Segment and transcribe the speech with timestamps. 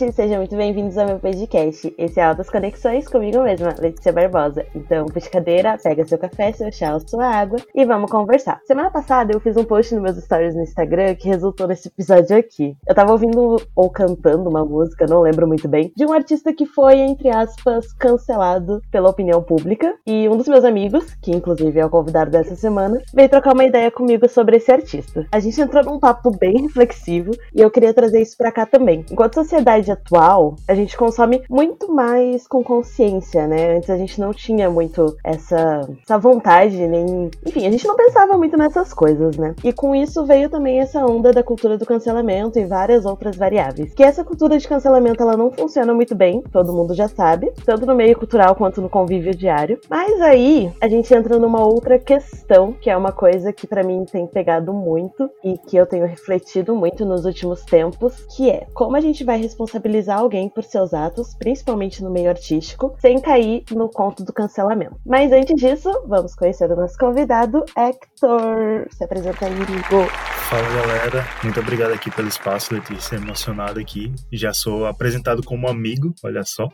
[0.00, 1.94] Gente, sejam muito bem-vindos ao meu podcast.
[1.98, 4.64] Esse é Altas Conexões comigo mesma, Letícia Barbosa.
[4.74, 8.62] Então, puxa cadeira, pega seu café, seu chá ou sua água e vamos conversar.
[8.64, 12.34] Semana passada eu fiz um post nos meus stories no Instagram que resultou nesse episódio
[12.34, 12.74] aqui.
[12.88, 16.64] Eu tava ouvindo ou cantando uma música, não lembro muito bem, de um artista que
[16.64, 19.94] foi, entre aspas, cancelado pela opinião pública.
[20.06, 23.66] E um dos meus amigos, que inclusive é o convidado dessa semana, veio trocar uma
[23.66, 25.26] ideia comigo sobre esse artista.
[25.30, 29.04] A gente entrou num papo bem reflexivo e eu queria trazer isso pra cá também.
[29.10, 29.44] Enquanto a
[29.90, 33.76] sociedade atual, a gente consome muito mais com consciência, né?
[33.76, 37.30] Antes a gente não tinha muito essa, essa vontade, nem.
[37.46, 39.54] Enfim, a gente não pensava muito nessas coisas, né?
[39.64, 43.92] E com isso veio também essa onda da cultura do cancelamento e várias outras variáveis.
[43.94, 47.86] Que essa cultura de cancelamento ela não funciona muito bem, todo mundo já sabe, tanto
[47.86, 49.80] no meio cultural quanto no convívio diário.
[49.88, 54.04] Mas aí a gente entra numa outra questão, que é uma coisa que para mim
[54.04, 58.96] tem pegado muito e que eu tenho refletido muito nos últimos tempos, que é como
[58.96, 63.88] a gente vai responsabilizar alguém por seus atos, principalmente no meio artístico, sem cair no
[63.88, 64.96] conto do cancelamento.
[65.04, 68.86] Mas antes disso, vamos conhecer o nosso convidado, Hector.
[68.90, 70.06] Se apresenta aí, Hugo.
[70.50, 74.12] Fala galera, muito obrigado aqui pelo espaço, Letícia, emocionado aqui.
[74.32, 76.68] Já sou apresentado como amigo, olha só.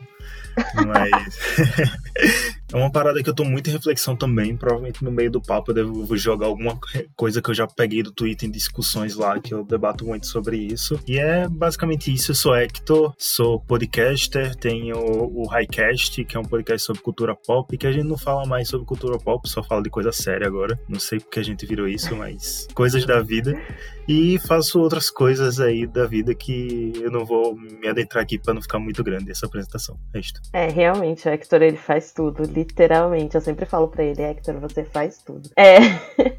[0.73, 1.37] Mas
[2.73, 4.55] é uma parada que eu tô muito em reflexão também.
[4.55, 6.77] Provavelmente no meio do papo eu devo jogar alguma
[7.15, 10.57] coisa que eu já peguei do Twitter em discussões lá, que eu debato muito sobre
[10.57, 10.99] isso.
[11.07, 12.31] E é basicamente isso.
[12.31, 17.77] Eu sou Hector, sou podcaster, tenho o Highcast, que é um podcast sobre cultura pop,
[17.77, 20.79] que a gente não fala mais sobre cultura pop, só fala de coisa séria agora.
[20.87, 23.57] Não sei porque a gente virou isso, mas coisas da vida.
[24.07, 28.53] E faço outras coisas aí da vida que eu não vou me adentrar aqui para
[28.53, 29.99] não ficar muito grande essa apresentação.
[30.13, 30.39] É isto.
[30.53, 33.35] É, realmente, o Hector ele faz tudo, literalmente.
[33.35, 35.49] Eu sempre falo para ele, Hector, você faz tudo.
[35.55, 35.77] É.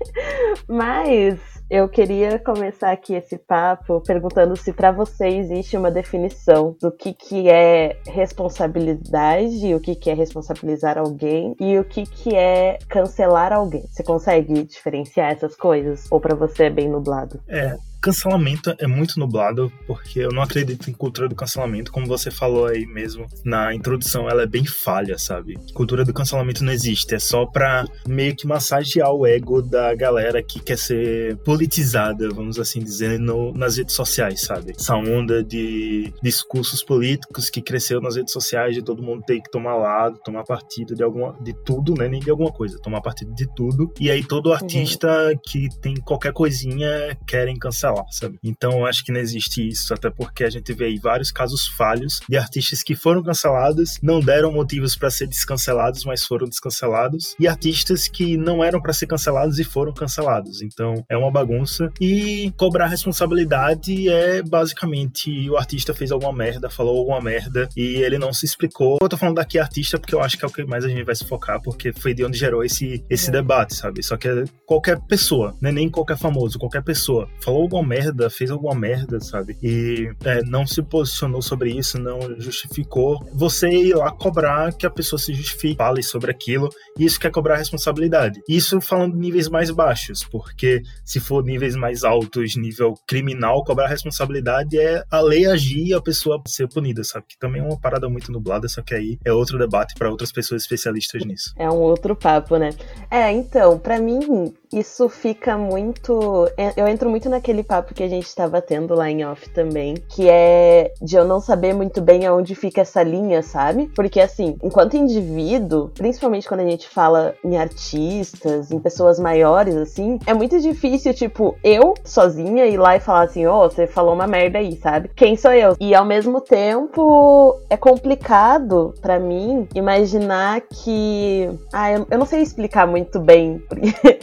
[0.67, 6.91] Mas eu queria começar aqui esse papo perguntando se para você existe uma definição do
[6.91, 12.79] que, que é responsabilidade, o que, que é responsabilizar alguém e o que, que é
[12.89, 13.84] cancelar alguém.
[13.91, 16.06] Você consegue diferenciar essas coisas?
[16.11, 17.39] Ou para você é bem nublado?
[17.47, 22.31] É, cancelamento é muito nublado, porque eu não acredito em cultura do cancelamento, como você
[22.31, 25.59] falou aí mesmo na introdução, ela é bem falha, sabe?
[25.75, 30.43] Cultura do cancelamento não existe, é só pra meio que massagear o ego da galera
[30.43, 34.73] que quer ser politizada, vamos assim dizer, no, nas redes sociais, sabe?
[34.77, 39.51] Essa onda de discursos políticos que cresceu nas redes sociais de todo mundo ter que
[39.51, 42.09] tomar lado, tomar partido de alguma de tudo, né?
[42.09, 43.93] Nem de alguma coisa, tomar partido de tudo.
[44.01, 45.39] E aí todo artista uhum.
[45.43, 48.38] que tem qualquer coisinha querem cancelar cancelar, sabe?
[48.43, 51.66] Então eu acho que não existe isso, até porque a gente vê aí vários casos
[51.66, 57.34] falhos de artistas que foram cancelados, não deram motivos para ser descancelados, mas foram descancelados,
[57.38, 60.62] e artistas que não eram para ser cancelados e foram cancelados.
[60.62, 61.91] Então é uma bagunça.
[62.00, 68.19] E cobrar responsabilidade é basicamente o artista fez alguma merda, falou alguma merda e ele
[68.19, 68.99] não se explicou.
[69.00, 71.05] Eu tô falando daqui artista porque eu acho que é o que mais a gente
[71.05, 74.03] vai se focar, porque foi de onde gerou esse, esse debate, sabe?
[74.03, 77.87] Só que é qualquer pessoa, não é nem qualquer famoso, qualquer pessoa falou alguma alguma
[77.87, 79.56] merda, fez alguma merda, sabe?
[79.62, 83.25] E é, não se posicionou sobre isso, não justificou.
[83.33, 86.69] Você ir lá cobrar que a pessoa se justifique, fale sobre aquilo,
[86.99, 88.41] e isso quer cobrar responsabilidade.
[88.49, 93.88] Isso falando de níveis mais baixos, porque se for níveis mais altos, nível criminal, cobrar
[93.88, 97.27] responsabilidade é a lei agir e a pessoa ser punida, sabe?
[97.28, 100.33] Que também é uma parada muito nublada, só que aí é outro debate para outras
[100.33, 101.53] pessoas especialistas nisso.
[101.56, 102.71] É um outro papo, né?
[103.11, 106.49] É, então, para mim, isso fica muito.
[106.56, 109.95] É, eu entro muito naquele papo que a gente estava tendo lá em off também,
[110.09, 113.91] que é de eu não saber muito bem aonde fica essa linha, sabe?
[113.95, 120.19] Porque, assim, enquanto indivíduo, principalmente quando a gente fala em artistas, em pessoas maiores, assim,
[120.27, 124.15] é muito difícil, tipo, eu sozinha ir lá e falar assim: ô, oh, você falou
[124.15, 125.11] uma merda aí, sabe?
[125.15, 125.76] Quem sou eu?
[125.81, 131.49] E ao mesmo tempo, é complicado para mim imaginar que.
[131.73, 134.19] Ah, eu, não sei explicar muito bem, porque.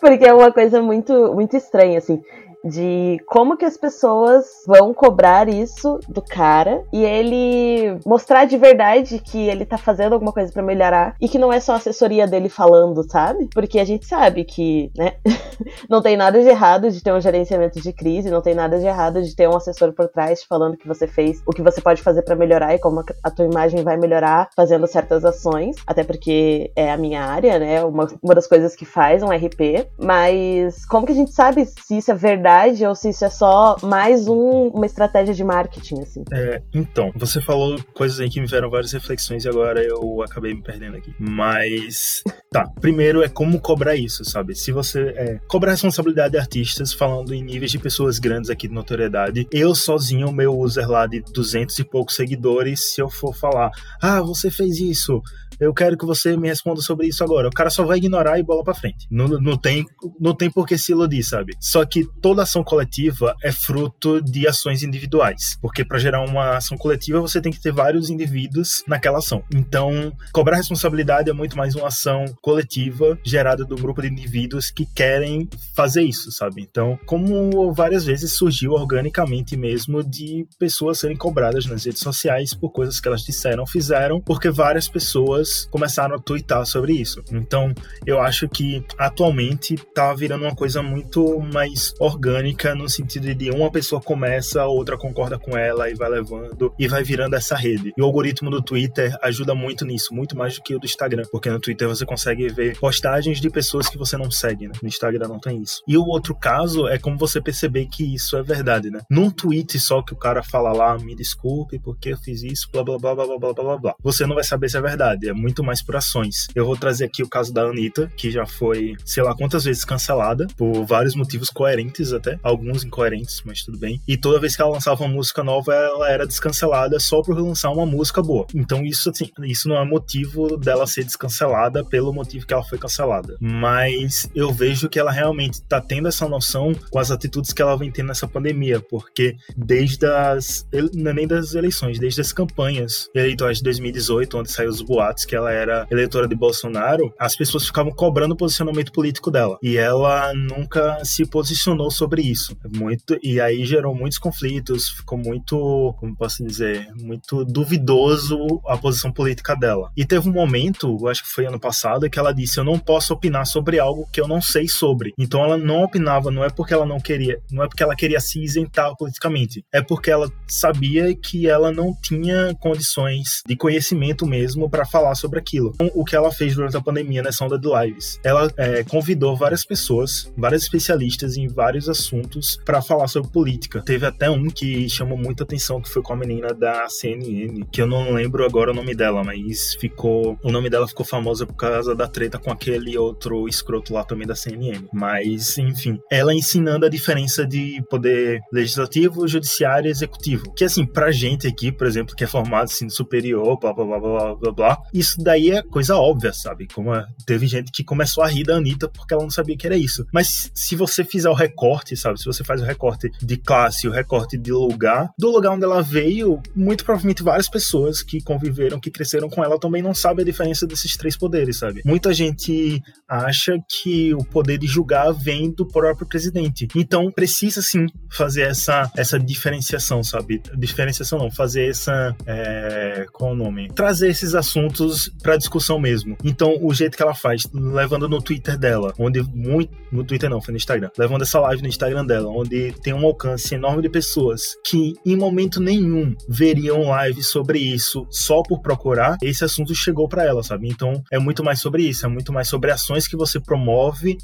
[0.00, 2.22] Porque é uma coisa muito, muito estranha, assim
[2.64, 9.18] de como que as pessoas vão cobrar isso do cara e ele mostrar de verdade
[9.18, 12.26] que ele tá fazendo alguma coisa para melhorar e que não é só a assessoria
[12.26, 13.48] dele falando, sabe?
[13.52, 15.14] Porque a gente sabe que, né,
[15.90, 18.86] não tem nada de errado de ter um gerenciamento de crise, não tem nada de
[18.86, 22.00] errado de ter um assessor por trás falando que você fez, o que você pode
[22.00, 26.72] fazer para melhorar e como a tua imagem vai melhorar fazendo certas ações, até porque
[26.74, 31.04] é a minha área, né, uma, uma das coisas que faz um RP, mas como
[31.04, 34.28] que a gente sabe se isso é verdade verdade ou se isso é só mais
[34.28, 36.24] um, uma estratégia de marketing, assim.
[36.32, 40.54] É, então, você falou coisas aí que me vieram várias reflexões e agora eu acabei
[40.54, 41.14] me perdendo aqui.
[41.18, 42.66] Mas, tá.
[42.80, 44.54] Primeiro é como cobrar isso, sabe?
[44.54, 48.74] Se você é, cobrar responsabilidade de artistas, falando em níveis de pessoas grandes aqui de
[48.74, 53.70] notoriedade, eu sozinho, meu user lá de 200 e poucos seguidores, se eu for falar,
[54.00, 55.20] ah, você fez isso,
[55.66, 57.48] eu quero que você me responda sobre isso agora.
[57.48, 59.06] O cara só vai ignorar e bola para frente.
[59.10, 59.84] Não, não, tem,
[60.20, 61.54] não tem por que se iludir, sabe?
[61.60, 65.58] Só que toda ação coletiva é fruto de ações individuais.
[65.60, 69.42] Porque para gerar uma ação coletiva, você tem que ter vários indivíduos naquela ação.
[69.54, 74.86] Então, cobrar responsabilidade é muito mais uma ação coletiva gerada do grupo de indivíduos que
[74.86, 76.62] querem fazer isso, sabe?
[76.62, 82.70] Então, como várias vezes surgiu organicamente mesmo de pessoas serem cobradas nas redes sociais por
[82.70, 87.22] coisas que elas disseram, fizeram, porque várias pessoas começaram a twittar sobre isso.
[87.32, 87.72] Então,
[88.06, 93.70] eu acho que atualmente tá virando uma coisa muito mais orgânica no sentido de uma
[93.70, 97.92] pessoa começa, a outra concorda com ela e vai levando e vai virando essa rede.
[97.96, 101.24] E o algoritmo do Twitter ajuda muito nisso, muito mais do que o do Instagram,
[101.30, 104.74] porque no Twitter você consegue ver postagens de pessoas que você não segue, né?
[104.82, 105.82] No Instagram não tem isso.
[105.86, 109.00] E o outro caso é como você perceber que isso é verdade, né?
[109.10, 112.82] Num tweet só que o cara fala lá, me desculpe porque eu fiz isso, blá
[112.82, 113.94] blá blá blá blá blá blá blá.
[114.02, 116.46] Você não vai saber se é verdade, é muito mais por ações.
[116.54, 119.84] Eu vou trazer aqui o caso da Anitta, que já foi, sei lá quantas vezes
[119.84, 124.00] cancelada, por vários motivos coerentes até, alguns incoerentes, mas tudo bem.
[124.06, 127.70] E toda vez que ela lançava uma música nova, ela era descancelada só por lançar
[127.70, 128.46] uma música boa.
[128.54, 132.78] Então isso, assim, isso não é motivo dela ser descancelada pelo motivo que ela foi
[132.78, 133.36] cancelada.
[133.40, 137.76] Mas eu vejo que ela realmente tá tendo essa noção com as atitudes que ela
[137.76, 143.08] vem tendo nessa pandemia, porque desde as, não é nem das eleições, desde as campanhas
[143.14, 147.66] eleitorais de 2018, onde saiu os boatos que ela era eleitora de Bolsonaro, as pessoas
[147.66, 149.58] ficavam cobrando o posicionamento político dela.
[149.62, 152.56] E ela nunca se posicionou sobre isso.
[152.74, 159.12] Muito, e aí gerou muitos conflitos, ficou muito, como posso dizer, muito duvidoso a posição
[159.12, 159.90] política dela.
[159.96, 163.12] E teve um momento, acho que foi ano passado, que ela disse: Eu não posso
[163.12, 165.12] opinar sobre algo que eu não sei sobre.
[165.18, 168.20] Então ela não opinava, não é porque ela não queria, não é porque ela queria
[168.20, 174.68] se isentar politicamente, é porque ela sabia que ela não tinha condições de conhecimento mesmo
[174.68, 175.72] para falar falar sobre aquilo.
[175.74, 178.20] Então, o que ela fez durante a pandemia nessa onda de lives?
[178.22, 183.82] Ela é, convidou várias pessoas, várias especialistas em vários assuntos para falar sobre política.
[183.82, 187.80] Teve até um que chamou muita atenção, que foi com a menina da CNN, que
[187.80, 190.38] eu não lembro agora o nome dela, mas ficou.
[190.42, 194.26] O nome dela ficou famosa por causa da treta com aquele outro escroto lá também
[194.26, 194.86] da CNN.
[194.92, 200.52] Mas, enfim, ela ensinando a diferença de poder legislativo, judiciário e executivo.
[200.54, 204.00] Que, assim, pra gente aqui, por exemplo, que é formado assim, superior, blá blá blá
[204.00, 206.66] blá blá blá, isso daí é coisa óbvia, sabe?
[206.66, 209.66] Como é, teve gente que começou a rir da Anitta porque ela não sabia que
[209.66, 210.06] era isso.
[210.12, 212.18] Mas se você fizer o recorte, sabe?
[212.18, 215.82] Se você faz o recorte de classe, o recorte de lugar, do lugar onde ela
[215.82, 220.26] veio, muito provavelmente várias pessoas que conviveram, que cresceram com ela também não sabem a
[220.26, 221.82] diferença desses três poderes, sabe?
[221.84, 226.68] Muita gente acha que o poder de julgar vem do próprio presidente.
[226.74, 230.42] Então precisa sim fazer essa, essa diferenciação, sabe?
[230.56, 232.14] Diferenciação não, fazer essa.
[232.26, 233.68] É, qual é o nome?
[233.74, 236.16] Trazer esses assuntos assuntos para discussão mesmo.
[236.24, 239.74] Então, o jeito que ela faz, levando no Twitter dela, onde muito.
[239.90, 240.90] No Twitter não, foi no Instagram.
[240.98, 245.16] Levando essa live no Instagram dela, onde tem um alcance enorme de pessoas que em
[245.16, 250.68] momento nenhum veriam live sobre isso só por procurar, esse assunto chegou para ela, sabe?
[250.68, 254.18] Então, é muito mais sobre isso, é muito mais sobre ações que você promove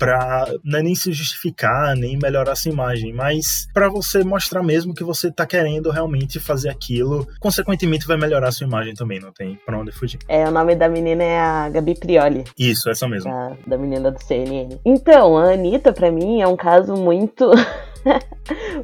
[0.64, 5.04] não é nem se justificar, nem melhorar essa imagem, mas para você mostrar mesmo que
[5.04, 7.26] você tá querendo realmente fazer aquilo.
[7.38, 10.18] Consequentemente, vai melhorar a sua imagem também, não tem pra onde fugir.
[10.28, 12.44] É, o nome da menina é a Gabi Prioli.
[12.58, 13.30] Isso, essa mesmo.
[13.30, 14.78] A, da menina do CNN.
[14.84, 17.50] Então, a Anitta, pra mim, é um caso muito.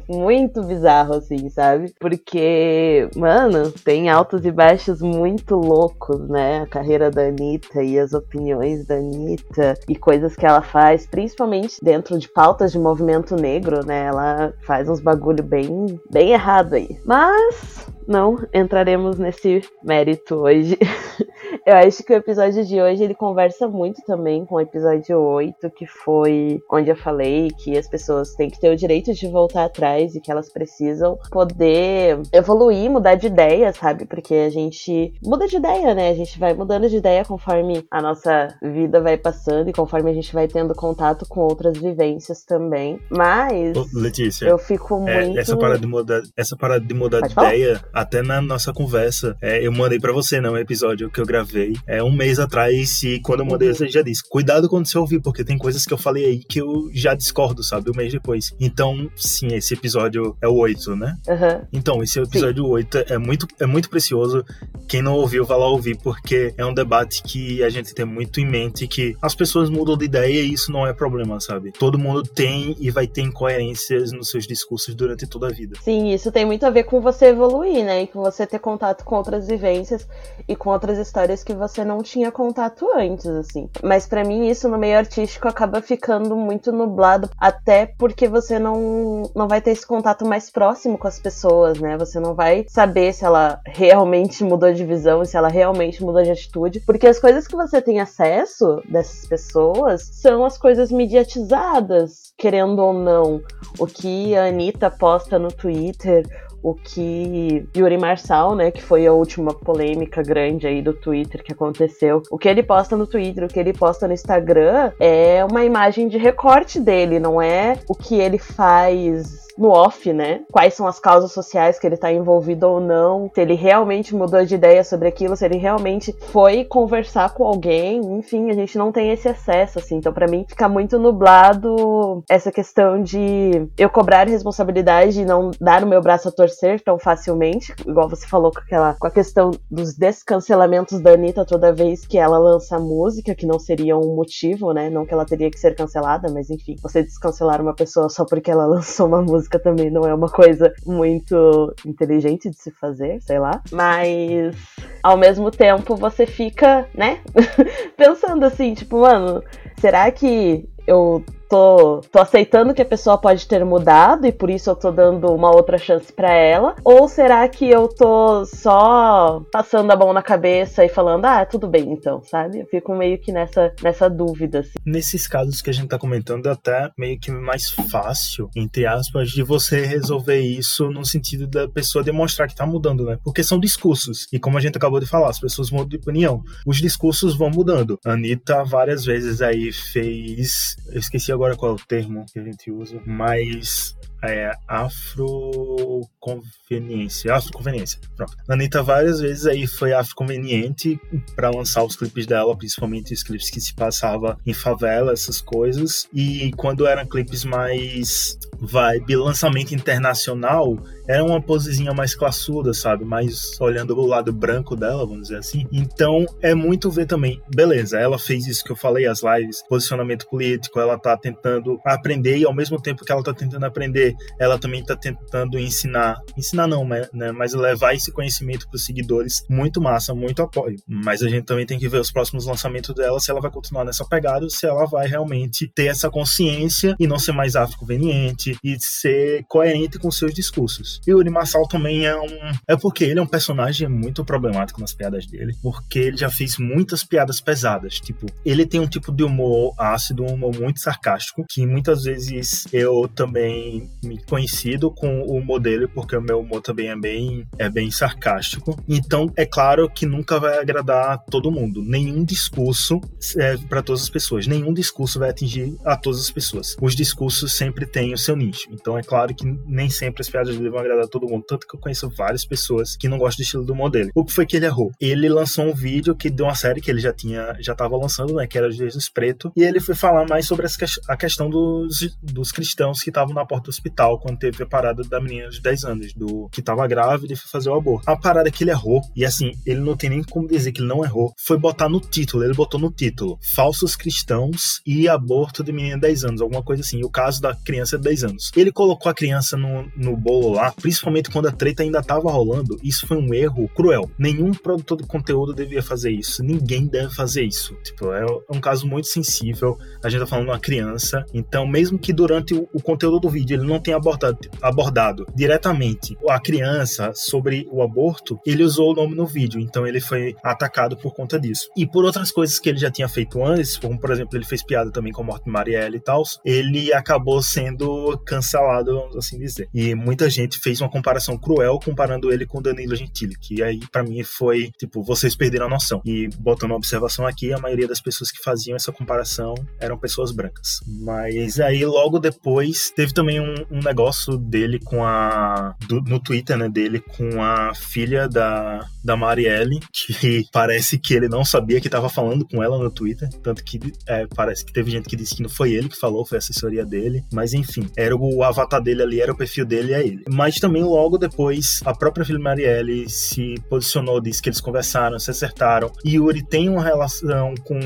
[0.07, 1.91] muito bizarro, assim, sabe?
[1.99, 6.61] Porque, mano, tem altos e baixos muito loucos, né?
[6.61, 11.77] A carreira da Anitta e as opiniões da Anitta e coisas que ela faz, principalmente
[11.81, 14.05] dentro de pautas de movimento negro, né?
[14.05, 16.99] Ela faz uns bagulho bem, bem errado aí.
[17.03, 20.77] Mas não entraremos nesse mérito hoje.
[21.65, 25.69] Eu acho que o episódio de hoje ele conversa muito também com o episódio 8,
[25.71, 29.65] que foi onde eu falei que as pessoas têm que ter o direito de voltar
[29.65, 34.05] atrás e que elas precisam poder evoluir, mudar de ideia, sabe?
[34.05, 36.09] Porque a gente muda de ideia, né?
[36.09, 40.13] A gente vai mudando de ideia conforme a nossa vida vai passando e conforme a
[40.13, 42.97] gente vai tendo contato com outras vivências também.
[43.09, 47.33] Mas Letícia, eu fico é, muito essa parada de mudar, essa parada de mudar de
[47.33, 51.25] ideia Até na nossa conversa, é, eu mandei para você, né, um episódio que eu
[51.25, 54.99] gravei é, um mês atrás, e quando eu mandei, você já disse: cuidado quando você
[54.99, 58.13] ouvir, porque tem coisas que eu falei aí que eu já discordo, sabe, um mês
[58.13, 58.53] depois.
[58.59, 61.17] Então, sim, esse episódio é o 8, né?
[61.27, 61.67] Uhum.
[61.73, 62.69] Então, esse episódio sim.
[62.69, 64.45] 8 é muito, é muito precioso.
[64.87, 68.39] Quem não ouviu, vai lá ouvir, porque é um debate que a gente tem muito
[68.39, 71.71] em mente que as pessoas mudam de ideia e isso não é problema, sabe?
[71.71, 75.77] Todo mundo tem e vai ter incoerências nos seus discursos durante toda a vida.
[75.81, 78.03] Sim, isso tem muito a ver com você evoluir, né?
[78.03, 80.05] E com você ter contato com outras vivências
[80.47, 83.69] e com outras histórias que você não tinha contato antes, assim.
[83.81, 89.23] Mas para mim isso no meio artístico acaba ficando muito nublado, até porque você não,
[89.33, 91.97] não vai ter esse contato mais próximo com as pessoas, né?
[91.97, 96.31] Você não vai saber se ela realmente mudou de visão, se ela realmente mudou de
[96.31, 102.79] atitude, porque as coisas que você tem acesso dessas pessoas são as coisas mediatizadas, querendo
[102.79, 103.41] ou não.
[103.79, 106.25] O que a Anitta posta no Twitter,
[106.61, 111.53] o que Yuri Marçal, né, que foi a última polêmica grande aí do Twitter que
[111.53, 115.63] aconteceu, o que ele posta no Twitter, o que ele posta no Instagram é uma
[115.63, 120.41] imagem de recorte dele, não é o que ele faz no off, né?
[120.51, 124.45] Quais são as causas sociais que ele tá envolvido ou não, se ele realmente mudou
[124.45, 128.91] de ideia sobre aquilo, se ele realmente foi conversar com alguém, enfim, a gente não
[128.91, 129.97] tem esse acesso, assim.
[129.97, 135.83] Então, para mim, fica muito nublado essa questão de eu cobrar responsabilidade e não dar
[135.83, 139.51] o meu braço a torcer tão facilmente, igual você falou com aquela com a questão
[139.69, 144.73] dos descancelamentos da Anitta toda vez que ela lança música, que não seria um motivo,
[144.73, 144.89] né?
[144.89, 148.51] Não que ela teria que ser cancelada, mas enfim, você descancelar uma pessoa só porque
[148.51, 153.21] ela lançou uma música música também não é uma coisa muito inteligente de se fazer,
[153.21, 153.61] sei lá.
[153.71, 154.55] Mas
[155.01, 157.19] ao mesmo tempo você fica, né,
[157.95, 159.41] pensando assim, tipo, mano,
[159.79, 164.69] será que eu tô, tô aceitando que a pessoa pode ter mudado e por isso
[164.69, 166.75] eu tô dando uma outra chance para ela?
[166.83, 171.67] Ou será que eu tô só passando a mão na cabeça e falando, ah, tudo
[171.67, 172.59] bem então, sabe?
[172.59, 174.59] Eu fico meio que nessa, nessa dúvida.
[174.59, 174.73] Assim.
[174.85, 179.29] Nesses casos que a gente tá comentando, é até meio que mais fácil, entre aspas,
[179.29, 183.17] de você resolver isso no sentido da pessoa demonstrar que tá mudando, né?
[183.23, 184.27] Porque são discursos.
[184.31, 186.43] E como a gente acabou de falar, as pessoas mudam de opinião.
[186.65, 187.99] Os discursos vão mudando.
[188.05, 190.75] A Anitta várias vezes aí fez.
[190.87, 197.31] Eu esqueci agora qual é o termo que a gente usa, mas é afroconveniência.
[197.33, 197.99] Afroconveniência.
[198.15, 198.33] Pronto.
[198.49, 200.99] A Anitta várias vezes aí foi afroconveniente
[201.35, 206.09] para lançar os clipes dela, principalmente os clipes que se passava em favela, essas coisas.
[206.11, 210.75] E quando eram clipes mais vibe lançamento internacional,
[211.07, 213.05] era uma posezinha mais classuda, sabe?
[213.05, 215.65] Mais olhando o lado branco dela, vamos dizer assim.
[215.71, 220.27] Então é muito ver também, beleza, ela fez isso que eu falei, as lives, posicionamento
[220.29, 224.57] político, ela tá tentando aprender e ao mesmo tempo que ela tá tentando aprender, ela
[224.57, 227.31] também tá tentando ensinar, ensinar não, né?
[227.33, 230.77] Mas levar esse conhecimento para os seguidores, muito massa, muito apoio.
[230.87, 233.85] Mas a gente também tem que ver os próximos lançamentos dela, se ela vai continuar
[233.85, 238.79] nessa pegada, se ela vai realmente ter essa consciência e não ser mais afro-conveniente e
[238.79, 240.96] ser coerente com seus discursos.
[241.05, 242.27] E o Yuri Marçal também é um.
[242.67, 246.57] É porque ele é um personagem muito problemático nas piadas dele, porque ele já fez
[246.57, 247.95] muitas piadas pesadas.
[247.95, 252.67] Tipo, ele tem um tipo de humor ácido, um humor muito sarcástico, que muitas vezes
[252.71, 257.47] eu também me conhecido com o humor dele, porque o meu humor também é bem,
[257.57, 258.77] é bem sarcástico.
[258.87, 261.81] Então, é claro que nunca vai agradar todo mundo.
[261.81, 264.47] Nenhum discurso serve para todas as pessoas.
[264.47, 266.75] Nenhum discurso vai atingir a todas as pessoas.
[266.81, 268.67] Os discursos sempre têm o seu nicho.
[268.71, 271.45] Então, é claro que nem sempre as piadas dele vão agradar todo mundo.
[271.47, 274.09] Tanto que eu conheço várias pessoas que não gostam do estilo do modelo.
[274.15, 274.91] O que foi que ele errou?
[274.99, 278.33] Ele lançou um vídeo que deu uma série que ele já tinha, já tava lançando,
[278.33, 278.47] né?
[278.47, 279.51] Que era Jesus Preto.
[279.55, 280.67] E ele foi falar mais sobre
[281.07, 285.03] a questão dos, dos cristãos que estavam na porta do hospital quando teve a parada
[285.03, 288.09] da menina de 10 anos, do que tava grávida e foi fazer o aborto.
[288.09, 290.87] A parada que ele errou, e assim, ele não tem nem como dizer que ele
[290.87, 292.43] não errou, foi botar no título.
[292.43, 296.81] Ele botou no título: Falsos cristãos e aborto de menina de 10 anos, alguma coisa
[296.81, 297.03] assim.
[297.03, 298.51] O caso da criança de 10 anos.
[298.55, 302.77] Ele colocou a criança no, no bolo lá, principalmente quando a treta ainda estava rolando,
[302.83, 304.09] isso foi um erro cruel.
[304.17, 306.43] Nenhum produtor de conteúdo devia fazer isso.
[306.43, 307.75] Ninguém deve fazer isso.
[307.83, 309.77] Tipo, é um caso muito sensível.
[310.03, 311.25] A gente tá falando de uma criança.
[311.33, 316.17] Então, mesmo que durante o, o conteúdo do vídeo ele não tenha abordado, abordado diretamente
[316.29, 319.59] a criança sobre o aborto, ele usou o nome no vídeo.
[319.59, 321.69] Então, ele foi atacado por conta disso.
[321.75, 324.63] E por outras coisas que ele já tinha feito antes, como por exemplo, ele fez
[324.63, 329.15] piada também com a morte de Marielle e tal, ele acabou sendo sendo cancelado, vamos
[329.15, 329.69] assim dizer.
[329.73, 334.03] E muita gente fez uma comparação cruel comparando ele com Danilo Gentili, que aí para
[334.03, 336.01] mim foi, tipo, vocês perderam a noção.
[336.03, 340.33] E botando uma observação aqui, a maioria das pessoas que faziam essa comparação eram pessoas
[340.33, 340.81] brancas.
[340.85, 345.73] Mas aí logo depois teve também um, um negócio dele com a.
[345.87, 346.67] Do, no Twitter, né?
[346.67, 352.09] Dele com a filha da, da Marielle, que parece que ele não sabia que estava
[352.09, 353.29] falando com ela no Twitter.
[353.41, 356.25] Tanto que é, parece que teve gente que disse que não foi ele que falou,
[356.25, 357.23] foi a assessoria dele.
[357.31, 360.23] Mas enfim, era o avatar dele ali, era o perfil dele, é ele.
[360.29, 365.31] Mas também logo depois, a própria filha Marielle se posicionou, disse que eles conversaram, se
[365.31, 365.91] acertaram.
[366.03, 367.79] E Yuri tem uma relação com,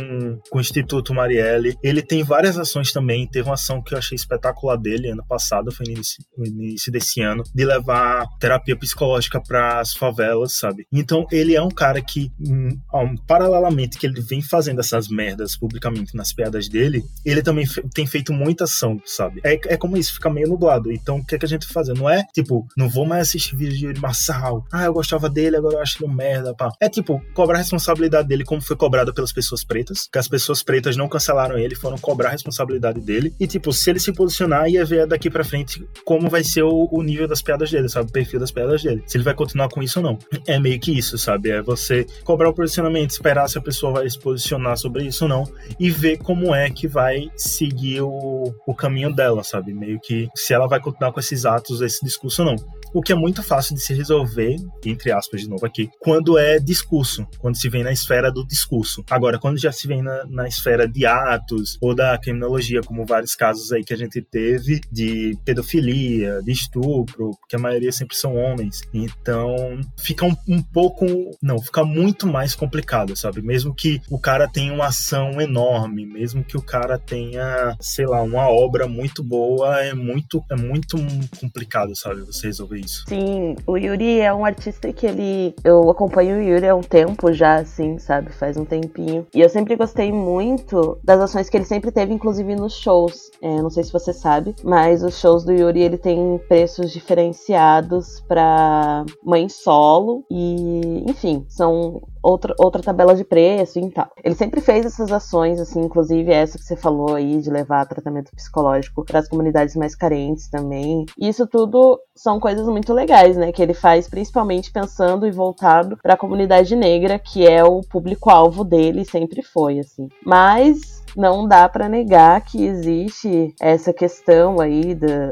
[0.49, 1.77] com o Instituto Marielle.
[1.83, 3.27] Ele tem várias ações também.
[3.27, 6.91] Teve uma ação que eu achei espetacular dele ano passado, foi no início, no início
[6.91, 10.85] desse ano, de levar terapia psicológica para as favelas, sabe?
[10.91, 16.15] Então ele é um cara que, um, paralelamente que ele vem fazendo essas merdas publicamente
[16.15, 19.41] nas piadas dele, ele também tem feito muita ação, sabe?
[19.43, 20.91] É, é como isso, fica meio nublado.
[20.91, 21.87] Então o que, é que a gente faz?
[21.89, 24.65] Não é tipo, não vou mais assistir vídeo de Yuri Marçal.
[24.71, 26.69] Ah, eu gostava dele, agora eu acho ele um merda, pá.
[26.79, 30.63] É tipo, cobrar a responsabilidade dele como foi cobrado pelas pessoas pretas, que as pessoas
[30.63, 33.33] pretas não cancelaram ele, foram cobrar a responsabilidade dele.
[33.39, 36.87] E tipo, se ele se posicionar, ia ver daqui para frente como vai ser o,
[36.91, 38.09] o, nível das piadas dele, sabe?
[38.09, 39.03] O perfil das piadas dele.
[39.05, 40.19] Se ele vai continuar com isso ou não.
[40.47, 41.49] É meio que isso, sabe?
[41.49, 45.29] É você cobrar o posicionamento, esperar se a pessoa vai se posicionar sobre isso ou
[45.29, 45.43] não
[45.79, 49.73] e ver como é que vai seguir o, o caminho dela, sabe?
[49.73, 53.11] Meio que se ela vai continuar com esses atos, esse discurso ou não o que
[53.11, 54.55] é muito fácil de se resolver,
[54.85, 59.03] entre aspas de novo aqui, quando é discurso, quando se vem na esfera do discurso.
[59.09, 63.35] Agora, quando já se vem na, na esfera de atos ou da criminologia, como vários
[63.35, 68.35] casos aí que a gente teve de pedofilia, de estupro, que a maioria sempre são
[68.35, 71.05] homens, então fica um, um pouco,
[71.41, 73.41] não, fica muito mais complicado, sabe?
[73.41, 78.21] Mesmo que o cara tenha uma ação enorme, mesmo que o cara tenha, sei lá,
[78.21, 80.97] uma obra muito boa, é muito, é muito
[81.39, 82.21] complicado, sabe?
[82.31, 83.03] Você resolver isso.
[83.07, 85.53] Sim, o Yuri é um artista que ele.
[85.63, 88.31] Eu acompanho o Yuri há um tempo já, assim, sabe?
[88.31, 89.27] Faz um tempinho.
[89.33, 93.31] E eu sempre gostei muito das ações que ele sempre teve, inclusive nos shows.
[93.41, 98.21] É, não sei se você sabe, mas os shows do Yuri ele tem preços diferenciados
[98.27, 100.23] para mãe solo.
[100.31, 104.09] E, enfim, são outra, outra tabela de preço e tal.
[104.23, 108.31] Ele sempre fez essas ações, assim, inclusive essa que você falou aí, de levar tratamento
[108.35, 111.05] psicológico para as comunidades mais carentes também.
[111.19, 113.51] Isso tudo são coisas muito legais, né?
[113.51, 118.63] Que ele faz principalmente pensando e voltado para a comunidade negra, que é o público-alvo
[118.63, 120.07] dele, sempre foi, assim.
[120.25, 125.31] Mas não dá para negar que existe essa questão aí da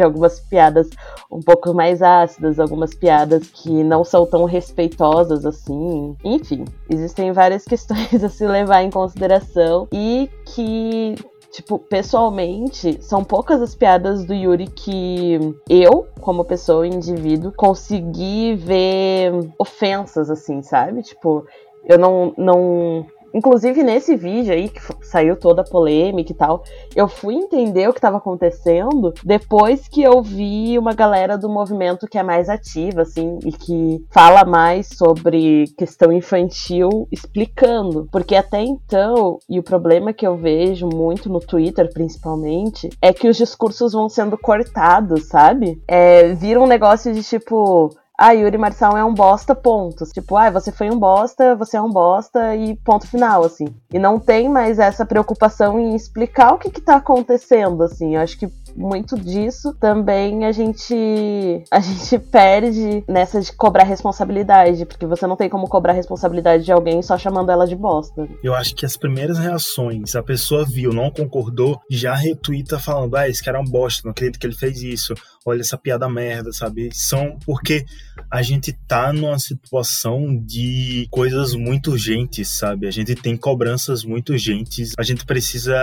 [0.00, 0.88] de algumas piadas
[1.30, 6.16] um pouco mais ácidas, algumas piadas que não são tão respeitosas assim.
[6.24, 11.14] Enfim, existem várias questões a se levar em consideração e que
[11.52, 15.36] Tipo, pessoalmente, são poucas as piadas do Yuri que
[15.68, 21.02] eu, como pessoa, indivíduo, consegui ver ofensas, assim, sabe?
[21.02, 21.44] Tipo,
[21.84, 26.62] eu não, não Inclusive, nesse vídeo aí, que saiu toda a polêmica e tal,
[26.94, 32.06] eu fui entender o que estava acontecendo depois que eu vi uma galera do movimento
[32.06, 38.08] que é mais ativa, assim, e que fala mais sobre questão infantil explicando.
[38.10, 43.28] Porque até então, e o problema que eu vejo muito no Twitter, principalmente, é que
[43.28, 45.80] os discursos vão sendo cortados, sabe?
[45.86, 47.90] É, vira um negócio de tipo
[48.22, 50.04] ah, Yuri Marçal é um bosta, ponto.
[50.04, 53.64] Tipo, ah, você foi um bosta, você é um bosta e ponto final, assim.
[53.90, 58.16] E não tem mais essa preocupação em explicar o que que tá acontecendo, assim.
[58.16, 64.84] Eu acho que muito disso também a gente a gente perde nessa de cobrar responsabilidade,
[64.84, 68.28] porque você não tem como cobrar responsabilidade de alguém só chamando ela de bosta.
[68.44, 73.28] Eu acho que as primeiras reações, a pessoa viu, não concordou, já retuita falando: "Ah,
[73.28, 75.14] esse cara é um bosta, não acredito que ele fez isso.
[75.44, 76.90] Olha essa piada merda", sabe?
[76.92, 77.84] São porque
[78.30, 82.86] a gente tá numa situação de coisas muito urgentes, sabe?
[82.86, 85.74] A gente tem cobranças muito urgentes, a gente precisa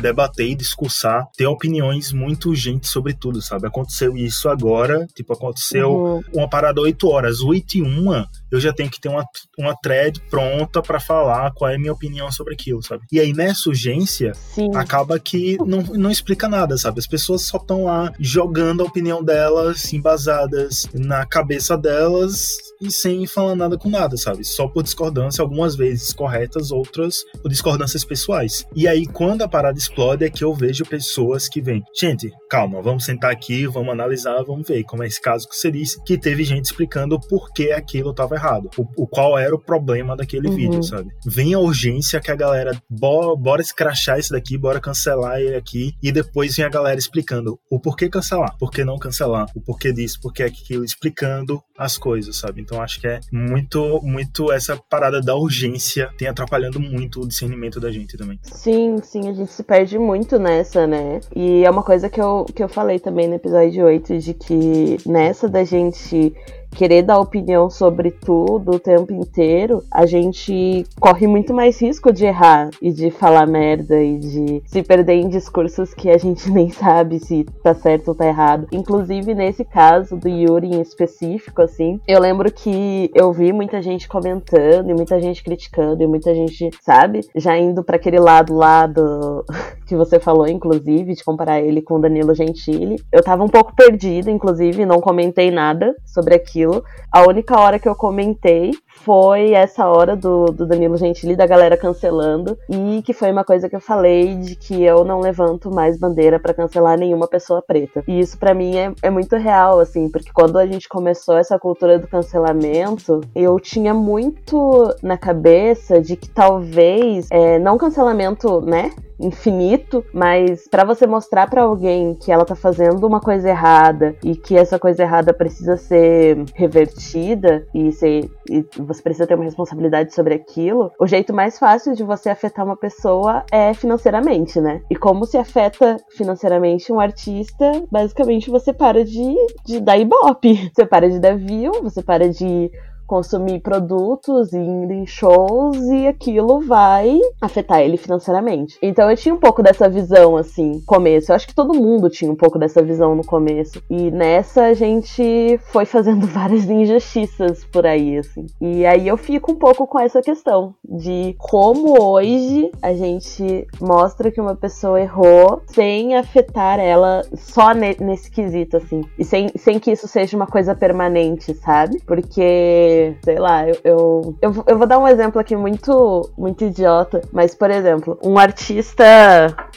[0.00, 3.66] debater e discursar, ter opiniões muito urgentes sobre tudo, sabe?
[3.66, 6.22] Aconteceu isso agora, tipo, aconteceu uhum.
[6.32, 9.24] uma parada 8 horas, 8 e 1, eu já tenho que ter uma,
[9.58, 13.04] uma thread pronta para falar qual é a minha opinião sobre aquilo, sabe?
[13.12, 14.74] E aí nessa urgência, Sim.
[14.74, 16.98] acaba que não, não explica nada, sabe?
[16.98, 23.26] As pessoas só estão lá jogando a opinião delas embasadas na cabeça delas e sem
[23.26, 24.44] falar nada com nada, sabe?
[24.44, 28.66] Só por discordância, algumas vezes corretas, outras por discordâncias pessoais.
[28.74, 32.80] E aí, quando a parada explode, é que eu vejo pessoas que vêm, gente, calma,
[32.82, 36.18] vamos sentar aqui, vamos analisar, vamos ver, como é esse caso que você disse, que
[36.18, 38.70] teve gente explicando por que aquilo estava errado.
[38.76, 40.56] O, o qual era o problema daquele uhum.
[40.56, 41.10] vídeo, sabe?
[41.26, 45.94] Vem a urgência que a galera, bora, bora escrachar isso daqui, bora cancelar ele aqui,
[46.02, 49.92] e depois vem a galera explicando o porquê cancelar, por que não cancelar, o porquê
[49.92, 52.60] disso, porquê aquilo, explicando as coisas, sabe?
[52.60, 57.78] Então acho que é muito, muito essa parada da urgência tem atrapalhando muito o discernimento
[57.78, 58.38] da gente também.
[58.42, 61.20] Sim, sim, a gente se perde muito nessa, né?
[61.34, 64.96] E é uma coisa que eu, que eu falei também no episódio 8, de que
[65.06, 66.34] nessa da gente
[66.70, 72.26] querer dar opinião sobre tudo o tempo inteiro, a gente corre muito mais risco de
[72.26, 76.70] errar e de falar merda e de se perder em discursos que a gente nem
[76.70, 78.66] sabe se tá certo ou tá errado.
[78.72, 84.08] Inclusive, nesse caso do Yuri em específico, assim, eu lembro que eu vi muita gente
[84.08, 88.86] comentando e muita gente criticando e muita gente, sabe, já indo para aquele lado lá
[88.86, 89.44] do
[89.86, 93.02] que você falou, inclusive, de comparar ele com Danilo Gentili.
[93.10, 96.84] Eu tava um pouco perdida, inclusive, não comentei nada sobre aquilo aquilo.
[97.10, 98.72] A única hora que eu comentei
[99.04, 103.68] foi essa hora do, do Danilo Gentili, da galera cancelando, e que foi uma coisa
[103.68, 108.02] que eu falei de que eu não levanto mais bandeira para cancelar nenhuma pessoa preta.
[108.06, 111.58] E isso para mim é, é muito real, assim, porque quando a gente começou essa
[111.58, 118.90] cultura do cancelamento, eu tinha muito na cabeça de que talvez, é, não cancelamento, né?
[119.20, 124.36] Infinito, mas para você mostrar para alguém que ela tá fazendo uma coisa errada e
[124.36, 130.14] que essa coisa errada precisa ser revertida e, ser, e você precisa ter uma responsabilidade
[130.14, 134.82] sobre aquilo, o jeito mais fácil de você afetar uma pessoa é financeiramente, né?
[134.90, 139.34] E como se afeta financeiramente um artista, basicamente você para de,
[139.66, 142.70] de dar ibope, você para de dar view, você para de
[143.08, 148.78] consumir produtos ir em shows e aquilo vai afetar ele financeiramente.
[148.82, 151.32] Então eu tinha um pouco dessa visão assim, começo.
[151.32, 153.82] Eu acho que todo mundo tinha um pouco dessa visão no começo.
[153.88, 158.44] E nessa a gente foi fazendo várias injustiças por aí, assim.
[158.60, 164.30] E aí eu fico um pouco com essa questão de como hoje a gente mostra
[164.30, 169.00] que uma pessoa errou sem afetar ela só nesse quesito, assim.
[169.18, 172.02] E sem, sem que isso seja uma coisa permanente, sabe?
[172.06, 177.20] Porque sei lá, eu, eu, eu, eu, vou dar um exemplo aqui muito, muito idiota,
[177.32, 179.04] mas, por exemplo, um artista,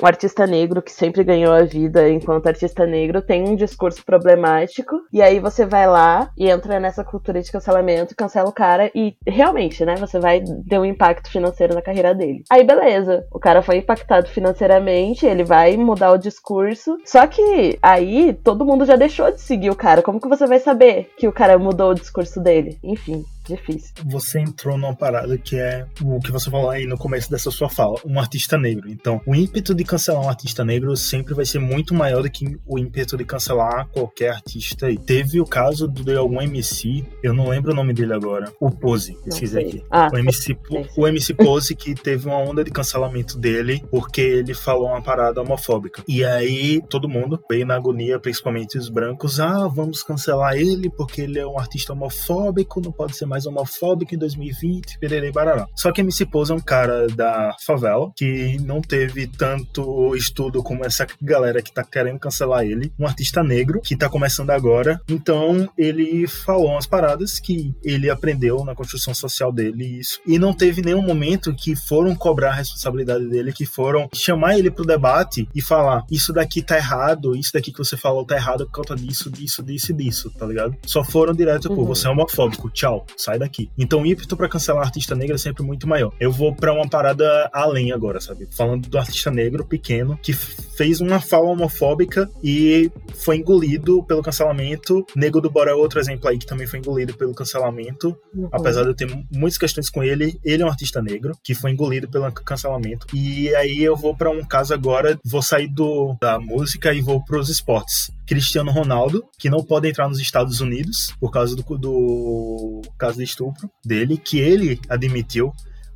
[0.02, 5.02] um artista negro que sempre ganhou a vida enquanto artista negro tem um discurso problemático,
[5.12, 9.16] e aí você vai lá e entra nessa cultura de cancelamento, cancela o cara, e
[9.28, 12.44] realmente, né, você vai ter um impacto financeiro na carreira dele.
[12.50, 18.34] Aí, beleza, o cara foi impactado financeiramente, ele vai mudar o discurso, só que aí
[18.44, 21.34] todo mundo já deixou de seguir o cara, como que você vai saber que o
[21.34, 22.78] cara mudou o discurso dele?
[22.84, 23.94] Enfim enfim, difícil.
[24.06, 27.70] Você entrou numa parada que é o que você falou aí no começo dessa sua
[27.70, 28.90] fala, um artista negro.
[28.90, 32.58] Então, o ímpeto de cancelar um artista negro sempre vai ser muito maior do que
[32.66, 34.98] o ímpeto de cancelar qualquer artista aí.
[34.98, 39.18] Teve o caso de algum MC, eu não lembro o nome dele agora, o Pose,
[39.24, 39.86] pesquisei aqui.
[39.90, 40.58] Ah, o, MC,
[40.98, 45.42] o MC Pose que teve uma onda de cancelamento dele porque ele falou uma parada
[45.42, 46.04] homofóbica.
[46.08, 51.22] E aí todo mundo veio na agonia, principalmente os brancos, ah, vamos cancelar ele porque
[51.22, 55.68] ele é um artista homofóbico, não pode ser mais homofóbico em 2020, pererei barará.
[55.76, 60.86] Só que MC Pose é um cara da favela que não teve tanto estudo como
[60.86, 65.00] essa galera que tá querendo cancelar ele, um artista negro que tá começando agora.
[65.10, 70.20] Então ele falou umas paradas que ele aprendeu na construção social dele isso.
[70.26, 74.72] E não teve nenhum momento que foram cobrar a responsabilidade dele, que foram chamar ele
[74.72, 78.66] pro debate e falar: isso daqui tá errado, isso daqui que você falou tá errado
[78.66, 80.76] por conta disso, disso, disso e disso, tá ligado?
[80.86, 81.76] Só foram direto, uhum.
[81.76, 83.70] pô, você é homofóbico, tchau, sai daqui.
[83.78, 86.14] Então o ímpeto para cancelar artista negro é sempre muito maior.
[86.20, 88.48] Eu vou para uma parada além agora, sabe?
[88.52, 95.06] Falando do artista negro pequeno que fez uma fala homofóbica e foi engolido pelo cancelamento.
[95.16, 98.18] Nego do Bora é outro exemplo aí que também foi engolido pelo cancelamento.
[98.34, 98.50] Uhum.
[98.52, 101.72] Apesar de eu ter muitas questões com ele, ele é um artista negro que foi
[101.72, 103.06] engolido pelo cancelamento.
[103.14, 107.24] E aí eu vou para um caso agora, vou sair do, da música e vou
[107.24, 108.12] para os esportes.
[108.32, 113.26] Cristiano Ronaldo, que não pode entrar nos Estados Unidos por causa do, do caso de
[113.26, 115.52] estupro dele, que ele admitiu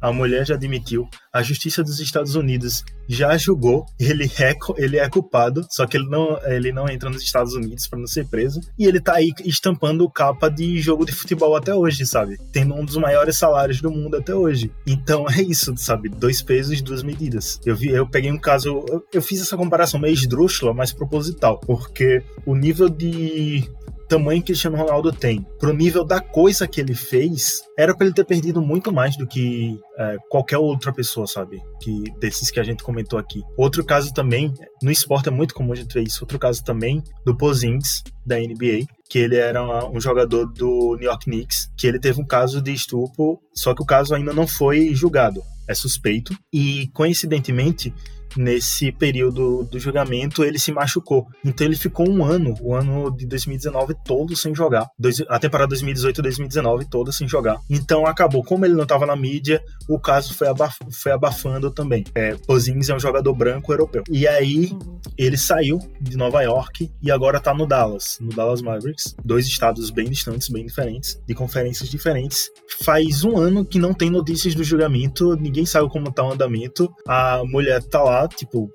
[0.05, 5.09] a mulher já admitiu, a Justiça dos Estados Unidos já julgou, ele é, ele é
[5.09, 8.59] culpado, só que ele não, ele não entra nos Estados Unidos para não ser preso,
[8.77, 12.37] e ele tá aí estampando capa de jogo de futebol até hoje, sabe?
[12.51, 14.71] Tendo um dos maiores salários do mundo até hoje.
[14.85, 16.07] Então é isso, sabe?
[16.07, 17.59] Dois pesos, duas medidas.
[17.65, 21.59] Eu vi, eu peguei um caso, eu, eu fiz essa comparação meio esdrúxula, mas proposital,
[21.59, 23.67] porque o nível de
[24.07, 28.15] tamanho que Cristiano Ronaldo tem, pro nível da coisa que ele fez, era para ele
[28.15, 31.61] ter perdido muito mais do que é, qualquer outra pessoa, sabe?
[31.81, 33.41] Que desses que a gente comentou aqui.
[33.57, 36.23] Outro caso também, no esporte é muito comum a gente ver isso.
[36.23, 41.25] Outro caso também do Posings da NBA, que ele era um jogador do New York
[41.25, 44.93] Knicks, que ele teve um caso de estupro, só que o caso ainda não foi
[44.93, 46.35] julgado, é suspeito.
[46.51, 47.93] E coincidentemente,
[48.37, 51.27] nesse período do julgamento, ele se machucou.
[51.43, 54.89] Então ele ficou um ano, o ano de 2019 todo sem jogar.
[55.29, 57.57] A temporada 2018 2019 toda sem jogar.
[57.69, 58.43] Então acabou.
[58.43, 62.03] Como ele não estava na mídia, o caso foi, abaf foi abafando também.
[62.13, 64.03] É, Pozins é um jogador branco europeu.
[64.09, 64.71] E aí
[65.17, 69.15] ele saiu de Nova York e agora tá no Dallas, no Dallas Mavericks.
[69.23, 72.49] Dois estados bem distantes, bem diferentes, de conferências diferentes.
[72.83, 76.93] Faz um ano que não tem notícias do julgamento, ninguém sabe como tá o andamento.
[77.07, 78.69] A mulher tá lá tipo,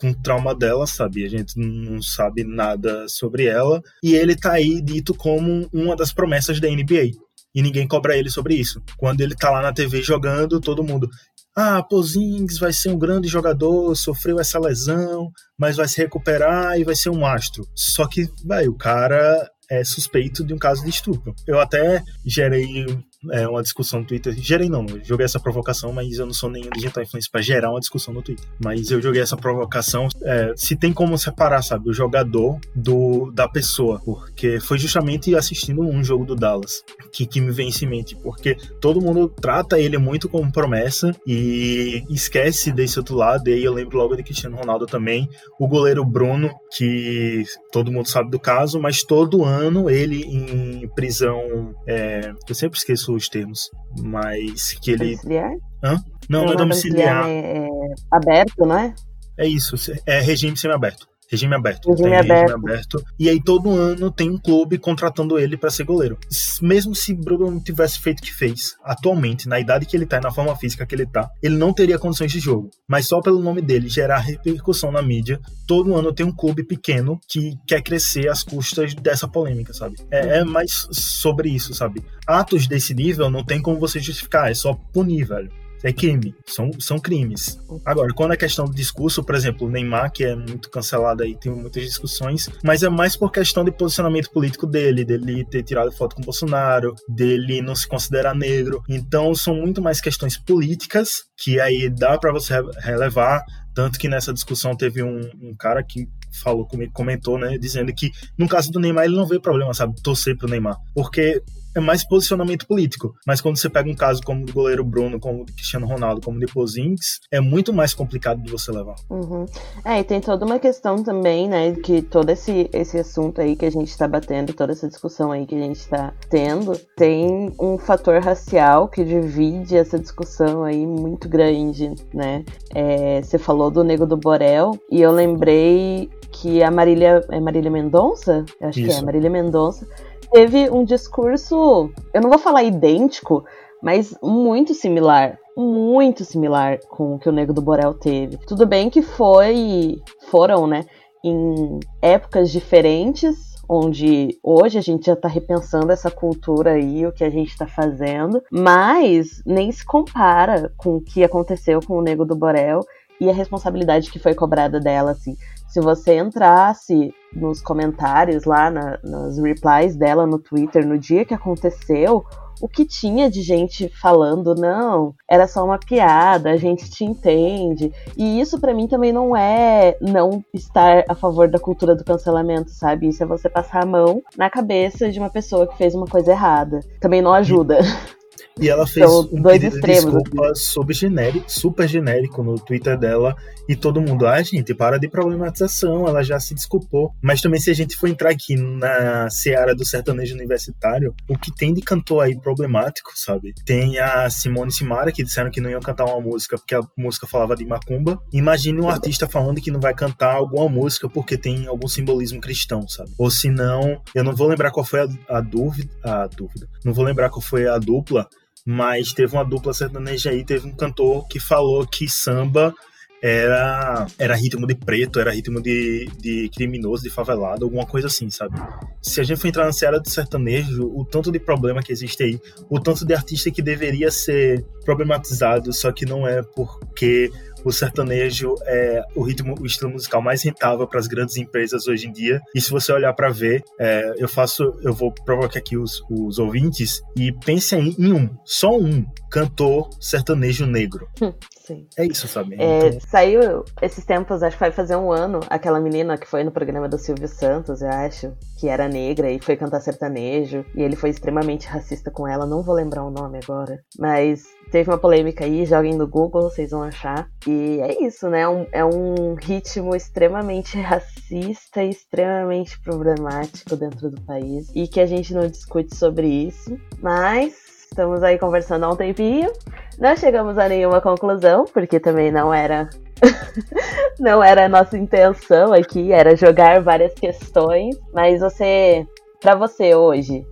[0.00, 1.24] com trauma dela, sabe?
[1.24, 3.80] A gente não sabe nada sobre ela.
[4.02, 7.12] E ele tá aí dito como uma das promessas da NBA.
[7.54, 8.82] E ninguém cobra ele sobre isso.
[8.96, 11.08] Quando ele tá lá na TV jogando, todo mundo.
[11.54, 16.84] Ah, Pozings vai ser um grande jogador, sofreu essa lesão, mas vai se recuperar e
[16.84, 17.62] vai ser um astro.
[17.76, 21.34] Só que, vai, o cara é suspeito de um caso de estupro.
[21.46, 22.86] Eu até gerei
[23.30, 24.34] é, uma discussão no Twitter.
[24.36, 27.80] Gerei não, joguei essa provocação, mas eu não sou nenhum digital influencer para gerar uma
[27.80, 28.46] discussão no Twitter.
[28.62, 30.08] Mas eu joguei essa provocação.
[30.22, 35.82] É, se tem como separar, sabe, o jogador do da pessoa, porque foi justamente assistindo
[35.82, 36.82] um jogo do Dallas
[37.12, 42.02] que, que me vem em mente, porque todo mundo trata ele muito como promessa e
[42.10, 43.48] esquece desse outro lado.
[43.48, 48.08] E aí eu lembro logo de Cristiano Ronaldo também, o goleiro Bruno, que todo mundo
[48.08, 53.70] sabe do caso, mas todo ano ele em prisão, é, eu sempre esqueço os termos,
[53.98, 55.16] mas que ele.
[55.16, 55.52] Domiciliar?
[55.82, 55.96] Hã?
[56.28, 57.28] Não, não é domiciliar.
[57.28, 57.68] É, é
[58.10, 58.94] aberto, não é?
[59.38, 59.74] É isso,
[60.06, 61.06] é regime semi-aberto.
[61.32, 61.88] Regime aberto.
[61.90, 62.30] Regime aberto.
[62.30, 63.04] regime aberto.
[63.18, 66.18] E aí todo ano tem um clube contratando ele para ser goleiro.
[66.60, 70.18] Mesmo se Bruno não tivesse feito o que fez, atualmente, na idade que ele tá
[70.18, 72.68] e na forma física que ele tá, ele não teria condições de jogo.
[72.86, 77.18] Mas só pelo nome dele gerar repercussão na mídia, todo ano tem um clube pequeno
[77.26, 79.96] que quer crescer às custas dessa polêmica, sabe?
[80.10, 82.04] É, é mais sobre isso, sabe?
[82.26, 86.70] Atos desse nível não tem como você justificar, é só punir, velho é crime, são,
[86.78, 87.58] são crimes.
[87.84, 91.36] Agora, quando é questão de discurso, por exemplo, o Neymar, que é muito cancelado aí,
[91.36, 95.92] tem muitas discussões, mas é mais por questão de posicionamento político dele, dele ter tirado
[95.92, 98.82] foto com Bolsonaro, dele não se considerar negro.
[98.88, 103.42] Então, são muito mais questões políticas que aí dá para você relevar.
[103.74, 106.06] Tanto que nessa discussão teve um, um cara que
[106.42, 109.94] falou comigo, comentou, né, dizendo que no caso do Neymar ele não vê problema, sabe,
[110.02, 111.42] torcer pro Neymar, porque
[111.74, 113.14] é mais posicionamento político.
[113.26, 115.86] Mas quando você pega um caso como o do goleiro Bruno, como o do Cristiano
[115.86, 118.96] Ronaldo, como o Pozinks, é muito mais complicado de você levar.
[119.10, 119.46] Uhum.
[119.84, 123.64] É, e tem toda uma questão também, né, que todo esse, esse assunto aí que
[123.64, 127.78] a gente está batendo, toda essa discussão aí que a gente está tendo, tem um
[127.78, 132.44] fator racial que divide essa discussão aí muito grande, né?
[132.74, 137.70] É, você falou do Nego do Borel, e eu lembrei que a Marília, é Marília
[137.70, 138.44] Mendonça?
[138.60, 138.88] Eu acho Isso.
[138.88, 139.86] que é, Marília Mendonça
[140.32, 143.44] teve um discurso, eu não vou falar idêntico,
[143.82, 145.38] mas muito similar.
[145.56, 148.38] Muito similar com o que o Nego do Borel teve.
[148.38, 150.00] Tudo bem que foi.
[150.30, 150.86] Foram, né?
[151.22, 157.22] Em épocas diferentes, onde hoje a gente já tá repensando essa cultura aí, o que
[157.22, 162.24] a gente tá fazendo, mas nem se compara com o que aconteceu com o Nego
[162.24, 162.80] do Borel
[163.22, 165.36] e a responsabilidade que foi cobrada dela, assim.
[165.68, 171.32] Se você entrasse nos comentários lá, na, nas replies dela no Twitter no dia que
[171.32, 172.24] aconteceu,
[172.60, 177.92] o que tinha de gente falando, não, era só uma piada, a gente te entende.
[178.16, 182.70] E isso para mim também não é não estar a favor da cultura do cancelamento,
[182.70, 183.08] sabe?
[183.08, 186.32] Isso é você passar a mão na cabeça de uma pessoa que fez uma coisa
[186.32, 186.80] errada.
[187.00, 187.78] Também não ajuda.
[188.60, 190.64] E ela fez São um dois pedido extremos, de desculpa assim.
[190.64, 193.34] sobre genérico, super genérico no Twitter dela.
[193.68, 197.12] E todo mundo, ah, gente, para de problematização, ela já se desculpou.
[197.22, 201.54] Mas também, se a gente for entrar aqui na seara do sertanejo universitário, o que
[201.54, 203.54] tem de cantor aí problemático, sabe?
[203.64, 207.26] Tem a Simone Simara, que disseram que não iam cantar uma música porque a música
[207.26, 208.20] falava de macumba.
[208.32, 212.86] Imagine um artista falando que não vai cantar alguma música porque tem algum simbolismo cristão,
[212.88, 213.10] sabe?
[213.18, 216.92] Ou se não, eu não vou lembrar qual foi a, a dúvida, a dúvida, não
[216.92, 218.28] vou lembrar qual foi a dupla,
[218.64, 222.74] mas teve uma dupla sertaneja aí, teve um cantor que falou que samba
[223.22, 228.28] era, era ritmo de preto, era ritmo de, de criminoso, de favelado, alguma coisa assim,
[228.28, 228.60] sabe?
[229.00, 232.24] Se a gente for entrar na seara do sertanejo, o tanto de problema que existe
[232.24, 237.30] aí, o tanto de artista que deveria ser problematizado, só que não é porque
[237.64, 242.08] o sertanejo é o ritmo, o estilo musical mais rentável para as grandes empresas hoje
[242.08, 242.40] em dia.
[242.54, 246.38] E se você olhar para ver, é, eu faço, eu vou provocar aqui os, os
[246.38, 251.08] ouvintes e pense em, em um, só um cantor sertanejo negro.
[251.20, 251.32] Hum,
[251.64, 251.86] sim.
[251.96, 252.56] É isso, sabe?
[252.58, 253.00] É, então...
[253.00, 256.88] Saiu esses tempos, acho que vai fazer um ano, aquela menina que foi no programa
[256.88, 261.10] do Silvio Santos, eu acho, que era negra e foi cantar sertanejo, e ele foi
[261.10, 265.66] extremamente racista com ela, não vou lembrar o nome agora, mas teve uma polêmica aí,
[265.66, 267.28] joguem no Google, vocês vão achar.
[267.44, 268.48] E é isso, né?
[268.48, 275.06] Um, é um ritmo extremamente racista e extremamente problemático dentro do país, e que a
[275.06, 279.52] gente não discute sobre isso, mas Estamos aí conversando há um tempinho.
[279.98, 282.88] Não chegamos a nenhuma conclusão, porque também não era
[284.18, 289.06] não era a nossa intenção aqui, era jogar várias questões, mas você,
[289.38, 290.42] para você hoje,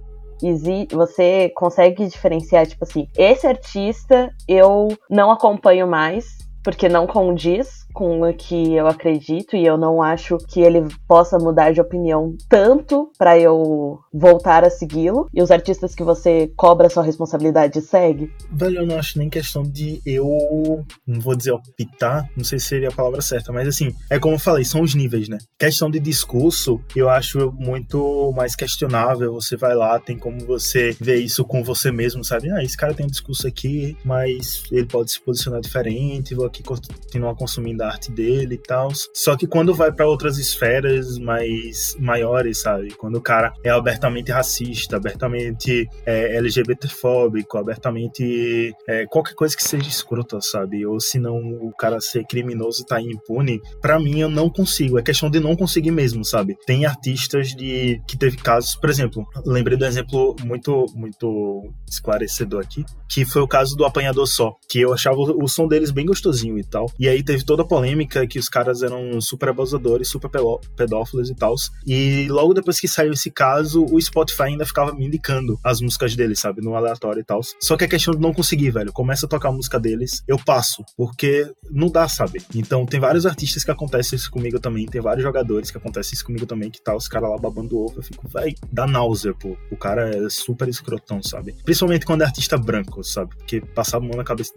[0.92, 8.22] você consegue diferenciar tipo assim, esse artista eu não acompanho mais porque não condiz com
[8.22, 13.10] o que eu acredito e eu não acho que ele possa mudar de opinião tanto
[13.18, 15.28] para eu voltar a segui-lo.
[15.32, 18.32] E os artistas que você cobra sua responsabilidade segue?
[18.50, 22.66] Velho, eu não acho nem questão de eu, não vou dizer optar, não sei se
[22.66, 25.38] seria a palavra certa, mas assim, é como eu falei, são os níveis, né?
[25.58, 29.32] Questão de discurso, eu acho muito mais questionável.
[29.34, 32.50] Você vai lá, tem como você ver isso com você mesmo, sabe?
[32.50, 36.62] Ah, esse cara tem um discurso aqui, mas ele pode se posicionar diferente, vou aqui
[36.62, 38.90] continuar consumindo da arte dele e tal.
[39.14, 42.90] Só que quando vai para outras esferas mais maiores, sabe?
[42.94, 49.88] Quando o cara é abertamente racista, abertamente é, LGBTfóbico, abertamente é, qualquer coisa que seja
[49.88, 50.84] escrota, sabe?
[50.86, 54.98] Ou se não o cara ser criminoso tá impune, para mim eu não consigo.
[54.98, 56.56] É questão de não conseguir mesmo, sabe?
[56.66, 62.84] Tem artistas de que teve casos, por exemplo, lembrei do exemplo muito muito esclarecedor aqui,
[63.08, 66.58] que foi o caso do Apanhador Só, que eu achava o, som deles bem gostosinho
[66.58, 66.86] e tal.
[66.98, 70.28] E aí teve toda polêmica que os caras eram super abusadores, super
[70.74, 71.54] pedófilos e tal.
[71.86, 76.16] E logo depois que saiu esse caso, o Spotify ainda ficava me indicando as músicas
[76.16, 76.60] deles, sabe?
[76.60, 77.40] No aleatório e tal.
[77.60, 78.92] Só que a questão de não conseguir, velho.
[78.92, 80.84] Começa a tocar a música deles, eu passo.
[80.96, 82.42] Porque não dá, sabe?
[82.52, 84.86] Então tem vários artistas que acontecem isso comigo também.
[84.86, 86.72] Tem vários jogadores que acontecem isso comigo também.
[86.72, 87.94] Que tá os caras lá babando ovo.
[87.98, 89.56] Eu fico, vai, dá náusea, pô.
[89.70, 91.54] O cara é super escrotão, sabe?
[91.62, 93.36] Principalmente quando é artista branco, sabe?
[93.36, 94.52] Porque passar a mão na cabeça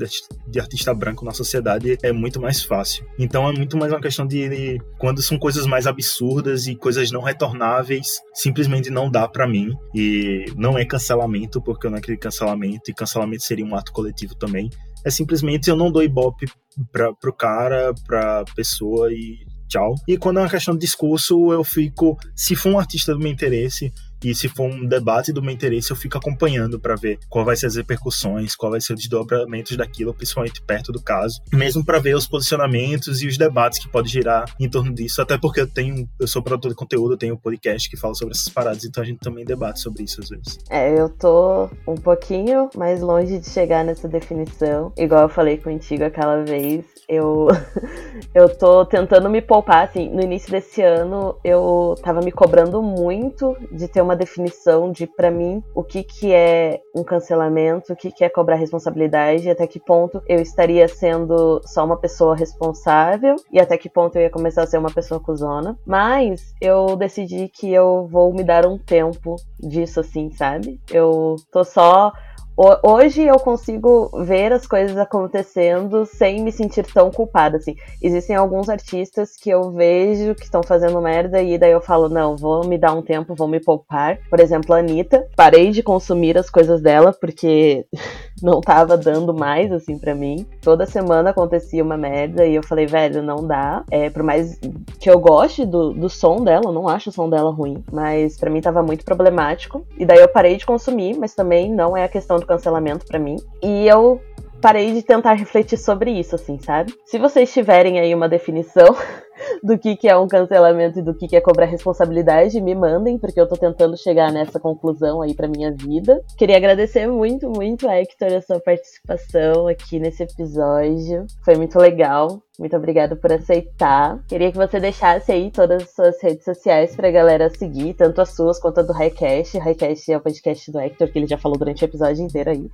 [0.47, 3.03] de artista branco na sociedade é muito mais fácil.
[3.18, 7.12] Então é muito mais uma questão de, de quando são coisas mais absurdas e coisas
[7.12, 9.74] não retornáveis, simplesmente não dá para mim.
[9.94, 13.92] E não é cancelamento, porque eu não acredito em cancelamento, e cancelamento seria um ato
[13.92, 14.70] coletivo também.
[15.06, 16.46] É simplesmente eu não dou ibope
[16.92, 19.96] pra, pro cara, pra pessoa e tchau.
[20.08, 22.18] E quando é uma questão de discurso, eu fico.
[22.36, 23.92] Se for um artista do meu interesse,
[24.24, 27.56] e se for um debate do meu interesse, eu fico acompanhando para ver qual vai
[27.56, 32.00] ser as repercussões, qual vai ser os desdobramentos daquilo, principalmente perto do caso, mesmo para
[32.00, 35.68] ver os posicionamentos e os debates que pode girar em torno disso, até porque eu
[35.68, 38.86] tenho, eu sou produtor de conteúdo, eu tenho um podcast que fala sobre essas paradas,
[38.86, 40.58] então a gente também debate sobre isso às vezes.
[40.70, 46.04] É, eu tô um pouquinho mais longe de chegar nessa definição, igual eu falei contigo
[46.04, 47.48] aquela vez, eu
[48.34, 53.56] eu tô tentando me poupar, assim, no início desse ano eu tava me cobrando muito
[53.72, 57.95] de ter uma uma definição de, para mim, o que, que é um cancelamento, o
[57.95, 63.36] que, que é cobrar responsabilidade, até que ponto eu estaria sendo só uma pessoa responsável
[63.52, 65.78] e até que ponto eu ia começar a ser uma pessoa cuzona.
[65.86, 70.80] Mas eu decidi que eu vou me dar um tempo disso, assim, sabe?
[70.91, 72.13] Eu tô só
[72.56, 77.76] Hoje eu consigo ver as coisas acontecendo sem me sentir tão culpada, assim.
[78.00, 82.38] Existem alguns artistas que eu vejo que estão fazendo merda e daí eu falo, não,
[82.38, 84.20] vou me dar um tempo, vou me poupar.
[84.30, 87.88] Por exemplo, a Anitta, parei de consumir as coisas dela porque
[88.42, 90.46] não tava dando mais, assim, para mim.
[90.62, 93.84] Toda semana acontecia uma merda e eu falei, velho, não dá.
[93.89, 94.60] É, por mais
[95.00, 98.38] que eu goste do, do som dela, eu não acho o som dela ruim, mas
[98.38, 99.84] para mim tava muito problemático.
[99.98, 103.38] E daí eu parei de consumir, mas também não é a questão cancelamento para mim.
[103.62, 104.22] E eu
[104.62, 106.94] parei de tentar refletir sobre isso, assim, sabe?
[107.06, 108.96] Se vocês tiverem aí uma definição
[109.63, 113.17] do que, que é um cancelamento e do que, que é cobrar responsabilidade, me mandem,
[113.17, 116.21] porque eu tô tentando chegar nessa conclusão aí pra minha vida.
[116.38, 121.26] Queria agradecer muito, muito, Hector, a sua participação aqui nesse episódio.
[121.45, 122.41] Foi muito legal.
[122.60, 124.19] Muito obrigada por aceitar.
[124.28, 128.30] Queria que você deixasse aí todas as suas redes sociais pra galera seguir, tanto as
[128.36, 129.58] suas quanto a do Highcast.
[129.58, 132.69] Highcast é o podcast do Hector, que ele já falou durante o episódio inteiro aí.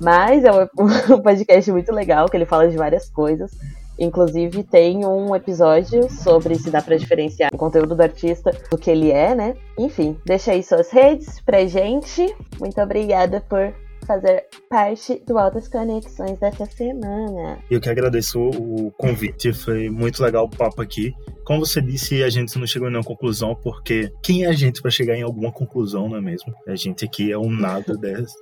[0.00, 3.50] Mas é um podcast muito legal, que ele fala de várias coisas.
[3.98, 8.90] Inclusive, tem um episódio sobre se dá para diferenciar o conteúdo do artista do que
[8.90, 9.54] ele é, né?
[9.78, 12.34] Enfim, deixa aí suas redes pra gente.
[12.60, 13.72] Muito obrigada por
[14.06, 17.58] fazer parte do Altas Conexões dessa semana.
[17.70, 21.14] Eu que agradeço o convite, foi muito legal o papo aqui.
[21.46, 24.82] Como você disse, a gente não chegou em nenhuma conclusão, porque quem é a gente
[24.82, 26.52] para chegar em alguma conclusão, não é mesmo?
[26.66, 28.34] A gente aqui é um nada desse,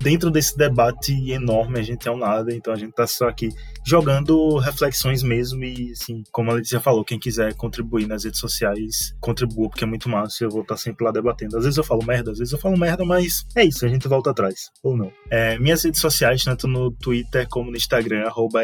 [0.00, 3.48] dentro desse debate enorme, a gente é um nada, então a gente tá só aqui
[3.86, 9.14] jogando reflexões mesmo e, assim, como a Letícia falou, quem quiser contribuir nas redes sociais,
[9.20, 11.56] contribua, porque é muito massa, eu vou estar tá sempre lá debatendo.
[11.56, 14.06] Às vezes eu falo merda, às vezes eu falo merda, mas é isso, a gente
[14.06, 15.10] volta atrás, ou não.
[15.30, 18.58] É, minhas redes sociais, tanto no Twitter como no Instagram, arroba.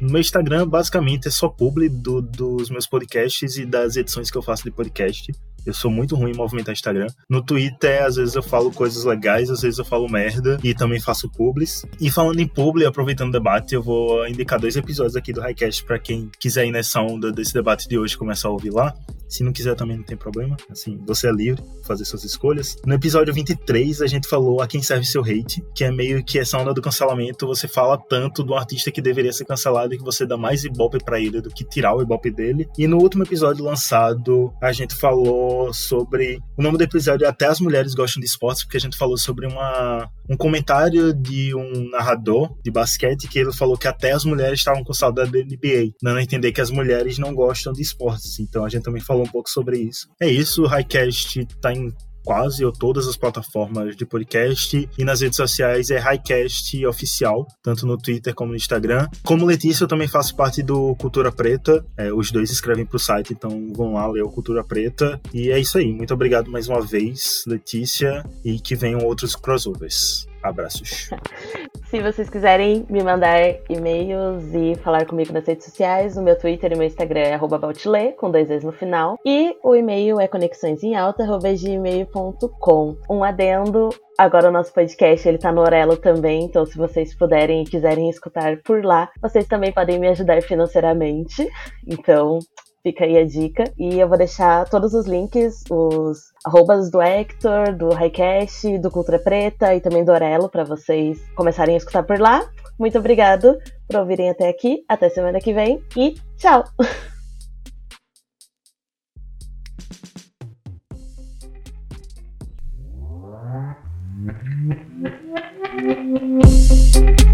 [0.00, 4.36] No meu Instagram, basicamente, é só publi do, dos meus podcasts e das edições que
[4.36, 5.32] eu faço de podcast.
[5.64, 7.08] Eu sou muito ruim em movimentar Instagram.
[7.28, 11.00] No Twitter, às vezes eu falo coisas legais, às vezes eu falo merda e também
[11.00, 11.84] faço publis.
[12.00, 15.84] E falando em publi, aproveitando o debate, eu vou indicar dois episódios aqui do Highcast
[15.84, 18.94] para quem quiser ir nessa onda desse debate de hoje começar a ouvir lá.
[19.28, 20.56] Se não quiser também não tem problema.
[20.70, 22.76] Assim, você é livre fazer suas escolhas.
[22.84, 26.38] No episódio 23, a gente falou a quem serve seu hate, que é meio que
[26.38, 27.46] essa onda do cancelamento.
[27.46, 31.20] Você fala tanto do artista que deveria ser cancelado que você dá mais ibope para
[31.20, 32.68] ele do que tirar o ibope dele.
[32.78, 36.38] E no último episódio lançado, a gente falou sobre.
[36.56, 39.16] O nome do episódio é Até as Mulheres Gostam de Esportes, porque a gente falou
[39.16, 44.24] sobre uma, um comentário de um narrador de basquete que ele falou que até as
[44.24, 47.82] mulheres estavam com saudade da NBA, dando a entender que as mulheres não gostam de
[47.82, 48.38] esportes.
[48.38, 50.08] Então a gente também falou um pouco sobre isso.
[50.20, 51.92] É isso, o Highcast tá em
[52.26, 57.86] quase ou todas as plataformas de podcast e nas redes sociais é Highcast Oficial, tanto
[57.86, 59.06] no Twitter como no Instagram.
[59.22, 62.98] Como Letícia, eu também faço parte do Cultura Preta, é, os dois escrevem para o
[62.98, 65.20] site, então vão lá ler o Cultura Preta.
[65.32, 70.26] E é isso aí, muito obrigado mais uma vez, Letícia, e que venham outros crossovers.
[70.48, 71.10] Abraços.
[71.86, 73.40] Se vocês quiserem me mandar
[73.70, 78.12] e-mails e falar comigo nas redes sociais, o meu Twitter e meu Instagram é @baltile
[78.12, 79.18] com dois vezes no final.
[79.24, 82.96] E o e-mail é conexõesemalta@gmail.com.
[83.08, 87.62] Um adendo, Agora o nosso podcast ele tá no Orelo também, então se vocês puderem
[87.62, 91.46] e quiserem escutar por lá, vocês também podem me ajudar financeiramente.
[91.86, 92.38] Então,
[92.86, 93.64] Fica aí a dica.
[93.76, 99.18] E eu vou deixar todos os links, os arrobas do Hector, do Highcast, do Cultura
[99.18, 102.48] Preta e também do Orelo para vocês começarem a escutar por lá.
[102.78, 103.58] Muito obrigado
[103.88, 104.84] por ouvirem até aqui.
[104.88, 106.62] Até semana que vem e tchau!